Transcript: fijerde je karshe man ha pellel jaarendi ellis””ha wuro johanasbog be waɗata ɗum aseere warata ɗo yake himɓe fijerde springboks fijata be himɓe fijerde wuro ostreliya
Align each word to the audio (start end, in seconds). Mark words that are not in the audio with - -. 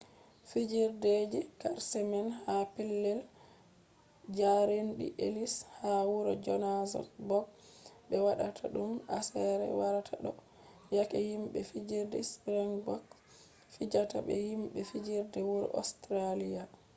fijerde 0.51 1.11
je 1.33 1.39
karshe 1.61 1.99
man 2.11 2.27
ha 2.43 2.55
pellel 2.73 3.19
jaarendi 4.39 5.07
ellis””ha 5.25 5.93
wuro 6.09 6.33
johanasbog 6.45 7.45
be 8.07 8.15
waɗata 8.25 8.63
ɗum 8.73 8.91
aseere 9.17 9.67
warata 9.79 10.15
ɗo 10.23 10.31
yake 10.97 11.17
himɓe 11.29 11.59
fijerde 11.71 12.19
springboks 12.31 13.15
fijata 13.73 14.17
be 14.27 14.33
himɓe 14.49 14.79
fijerde 14.91 15.39
wuro 15.49 15.67
ostreliya 15.79 16.63